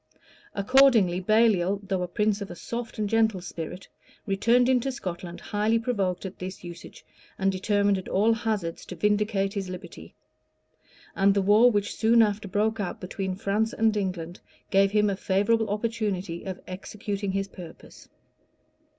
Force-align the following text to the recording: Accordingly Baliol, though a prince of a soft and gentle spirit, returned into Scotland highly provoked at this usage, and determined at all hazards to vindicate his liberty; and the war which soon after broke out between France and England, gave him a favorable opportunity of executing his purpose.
Accordingly 0.55 1.19
Baliol, 1.19 1.79
though 1.87 2.01
a 2.01 2.07
prince 2.07 2.41
of 2.41 2.49
a 2.49 2.55
soft 2.55 2.97
and 2.97 3.07
gentle 3.07 3.39
spirit, 3.39 3.87
returned 4.25 4.67
into 4.67 4.91
Scotland 4.91 5.39
highly 5.39 5.77
provoked 5.77 6.25
at 6.25 6.39
this 6.39 6.63
usage, 6.63 7.05
and 7.37 7.51
determined 7.51 7.99
at 7.99 8.09
all 8.09 8.33
hazards 8.33 8.83
to 8.87 8.95
vindicate 8.95 9.53
his 9.53 9.69
liberty; 9.69 10.15
and 11.15 11.35
the 11.35 11.41
war 11.43 11.69
which 11.69 11.93
soon 11.95 12.23
after 12.23 12.47
broke 12.47 12.79
out 12.79 12.99
between 12.99 13.35
France 13.35 13.73
and 13.73 13.95
England, 13.95 14.39
gave 14.71 14.89
him 14.89 15.07
a 15.07 15.15
favorable 15.15 15.69
opportunity 15.69 16.45
of 16.45 16.59
executing 16.65 17.33
his 17.33 17.47
purpose. 17.47 18.09